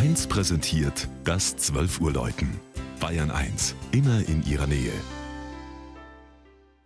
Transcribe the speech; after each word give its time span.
1 0.00 0.28
präsentiert 0.28 1.08
das 1.24 1.58
12 1.58 2.00
Uhr 2.00 2.10
Läuten. 2.10 2.58
Bayern 3.00 3.30
1, 3.30 3.74
immer 3.92 4.26
in 4.26 4.42
ihrer 4.46 4.66
Nähe. 4.66 4.94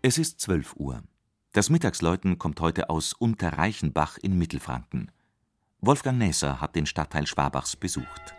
Es 0.03 0.19
ist 0.19 0.41
12 0.41 0.75
Uhr. 0.75 1.01
Das 1.53 1.71
Mittagsläuten 1.71 2.39
kommt 2.39 2.61
heute 2.61 2.91
aus 2.91 3.13
Unterreichenbach 3.13 4.19
in 4.21 4.37
Mittelfranken. 4.37 5.13
Wolfgang 5.81 6.19
Nässer 6.19 6.61
hat 6.61 6.75
den 6.75 6.87
Stadtteil 6.87 7.29
Schwabachs 7.29 7.77
besucht. 7.77 8.35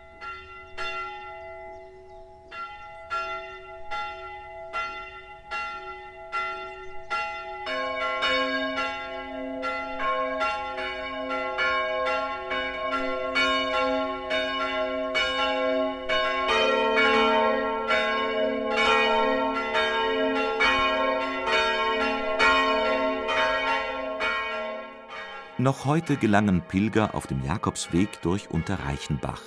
Noch 25.58 25.86
heute 25.86 26.18
gelangen 26.18 26.60
Pilger 26.60 27.14
auf 27.14 27.26
dem 27.26 27.42
Jakobsweg 27.42 28.20
durch 28.20 28.50
Unterreichenbach, 28.50 29.40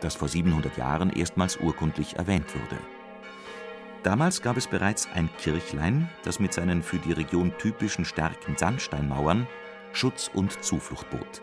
das 0.00 0.14
vor 0.14 0.26
700 0.26 0.78
Jahren 0.78 1.10
erstmals 1.10 1.58
urkundlich 1.58 2.16
erwähnt 2.16 2.54
wurde. 2.54 2.80
Damals 4.02 4.40
gab 4.40 4.56
es 4.56 4.66
bereits 4.66 5.10
ein 5.12 5.28
Kirchlein, 5.36 6.08
das 6.24 6.40
mit 6.40 6.54
seinen 6.54 6.82
für 6.82 6.96
die 6.96 7.12
Region 7.12 7.52
typischen 7.58 8.06
starken 8.06 8.56
Sandsteinmauern 8.56 9.46
Schutz 9.92 10.30
und 10.32 10.64
Zuflucht 10.64 11.10
bot. 11.10 11.42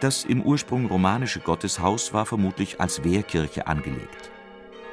Das 0.00 0.24
im 0.24 0.40
Ursprung 0.40 0.86
romanische 0.86 1.40
Gotteshaus 1.40 2.14
war 2.14 2.24
vermutlich 2.24 2.80
als 2.80 3.04
Wehrkirche 3.04 3.66
angelegt. 3.66 4.30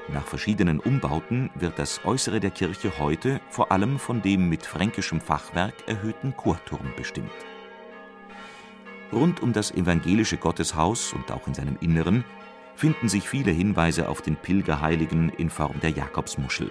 Nach 0.09 0.25
verschiedenen 0.25 0.81
Umbauten 0.81 1.51
wird 1.55 1.79
das 1.79 2.03
Äußere 2.03 2.41
der 2.41 2.51
Kirche 2.51 2.99
heute 2.99 3.39
vor 3.49 3.71
allem 3.71 3.97
von 3.97 4.21
dem 4.21 4.49
mit 4.49 4.65
fränkischem 4.65 5.21
Fachwerk 5.21 5.87
erhöhten 5.87 6.35
Chorturm 6.35 6.91
bestimmt. 6.97 7.31
Rund 9.11 9.41
um 9.41 9.53
das 9.53 9.71
evangelische 9.71 10.37
Gotteshaus 10.37 11.13
und 11.13 11.31
auch 11.31 11.47
in 11.47 11.53
seinem 11.53 11.77
Inneren 11.79 12.25
finden 12.75 13.09
sich 13.09 13.27
viele 13.27 13.51
Hinweise 13.51 14.09
auf 14.09 14.21
den 14.21 14.35
Pilgerheiligen 14.35 15.29
in 15.29 15.49
Form 15.49 15.79
der 15.79 15.91
Jakobsmuschel. 15.91 16.69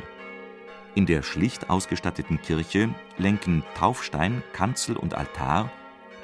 In 0.94 1.06
der 1.06 1.22
schlicht 1.22 1.68
ausgestatteten 1.68 2.40
Kirche 2.40 2.88
lenken 3.18 3.64
Taufstein, 3.74 4.42
Kanzel 4.52 4.96
und 4.96 5.14
Altar 5.14 5.70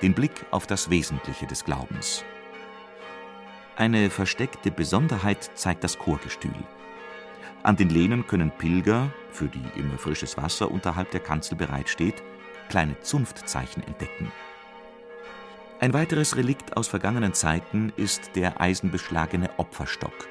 den 0.02 0.14
Blick 0.14 0.32
auf 0.50 0.66
das 0.66 0.90
Wesentliche 0.90 1.46
des 1.46 1.64
Glaubens. 1.64 2.24
Eine 3.76 4.10
versteckte 4.10 4.70
Besonderheit 4.70 5.50
zeigt 5.54 5.84
das 5.84 5.98
Chorgestühl. 5.98 6.52
An 7.62 7.76
den 7.76 7.88
Lehnen 7.88 8.26
können 8.26 8.50
Pilger, 8.50 9.12
für 9.30 9.46
die 9.46 9.62
immer 9.78 9.96
frisches 9.96 10.36
Wasser 10.36 10.70
unterhalb 10.70 11.10
der 11.12 11.20
Kanzel 11.20 11.56
bereitsteht, 11.56 12.22
kleine 12.68 12.98
Zunftzeichen 13.00 13.82
entdecken. 13.84 14.30
Ein 15.82 15.94
weiteres 15.94 16.36
Relikt 16.36 16.76
aus 16.76 16.86
vergangenen 16.86 17.34
Zeiten 17.34 17.92
ist 17.96 18.36
der 18.36 18.60
eisenbeschlagene 18.60 19.50
Opferstock, 19.56 20.28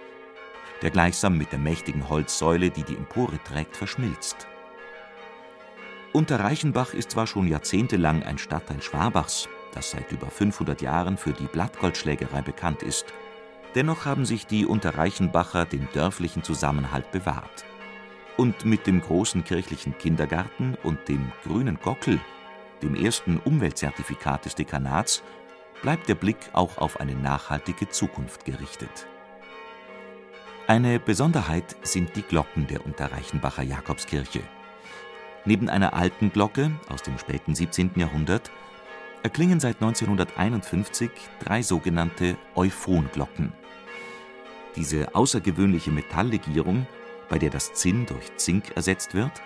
der 0.81 0.91
gleichsam 0.91 1.37
mit 1.37 1.51
der 1.51 1.59
mächtigen 1.59 2.07
Holzsäule, 2.07 2.69
die 2.69 2.83
die 2.83 2.95
Empore 2.95 3.37
trägt, 3.43 3.75
verschmilzt. 3.75 4.47
Unterreichenbach 6.13 6.93
ist 6.93 7.11
zwar 7.11 7.27
schon 7.27 7.49
jahrzehntelang 7.49 8.23
ein 8.23 8.37
Stadtteil 8.37 8.81
Schwabachs, 8.81 9.49
das 9.73 9.91
seit 9.91 10.09
über 10.13 10.27
500 10.27 10.81
Jahren 10.81 11.17
für 11.17 11.33
die 11.33 11.47
Blattgoldschlägerei 11.47 12.41
bekannt 12.43 12.81
ist, 12.81 13.07
dennoch 13.75 14.05
haben 14.05 14.23
sich 14.23 14.47
die 14.47 14.65
Unterreichenbacher 14.65 15.65
den 15.65 15.85
dörflichen 15.93 16.43
Zusammenhalt 16.43 17.11
bewahrt. 17.11 17.65
Und 18.37 18.63
mit 18.63 18.87
dem 18.87 19.01
großen 19.01 19.43
kirchlichen 19.43 19.97
Kindergarten 19.97 20.77
und 20.81 21.09
dem 21.09 21.29
grünen 21.43 21.77
Gockel, 21.83 22.21
dem 22.81 22.95
ersten 22.95 23.37
Umweltzertifikat 23.37 24.45
des 24.45 24.55
Dekanats, 24.55 25.21
bleibt 25.81 26.07
der 26.09 26.15
Blick 26.15 26.37
auch 26.53 26.77
auf 26.77 26.99
eine 26.99 27.15
nachhaltige 27.15 27.89
Zukunft 27.89 28.45
gerichtet. 28.45 29.07
Eine 30.67 30.99
Besonderheit 30.99 31.75
sind 31.81 32.15
die 32.15 32.21
Glocken 32.21 32.67
der 32.67 32.85
Unterreichenbacher 32.85 33.63
Jakobskirche. 33.63 34.41
Neben 35.43 35.69
einer 35.69 35.93
alten 35.93 36.31
Glocke 36.31 36.71
aus 36.87 37.01
dem 37.01 37.17
späten 37.17 37.55
17. 37.55 37.91
Jahrhundert 37.95 38.51
erklingen 39.23 39.59
seit 39.59 39.81
1951 39.81 41.09
drei 41.43 41.61
sogenannte 41.61 42.37
Euphonglocken. 42.55 43.51
Diese 44.75 45.13
außergewöhnliche 45.13 45.91
Metalllegierung, 45.91 46.87
bei 47.27 47.37
der 47.37 47.49
das 47.49 47.73
Zinn 47.73 48.05
durch 48.05 48.35
Zink 48.37 48.75
ersetzt 48.75 49.13
wird, 49.13 49.41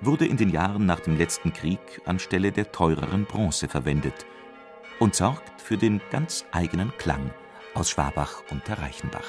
wurde 0.00 0.26
in 0.26 0.36
den 0.36 0.50
Jahren 0.50 0.86
nach 0.86 1.00
dem 1.00 1.16
letzten 1.16 1.52
Krieg 1.52 1.78
anstelle 2.04 2.50
der 2.50 2.72
teureren 2.72 3.26
Bronze 3.26 3.68
verwendet 3.68 4.26
und 4.98 5.14
sorgt 5.14 5.60
für 5.60 5.76
den 5.76 6.00
ganz 6.10 6.44
eigenen 6.52 6.92
Klang 6.98 7.30
aus 7.74 7.90
Schwabach 7.90 8.42
und 8.50 8.66
der 8.68 8.78
Reichenbach. 8.78 9.26